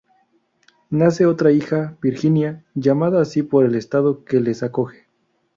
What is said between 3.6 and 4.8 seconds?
el Estado que les